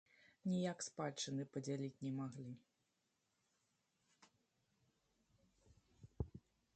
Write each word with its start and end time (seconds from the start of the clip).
Ніяк 0.51 0.77
спадчыны 0.85 1.43
падзяліць 1.57 2.01
не 2.07 2.11
маглі. 2.19 2.53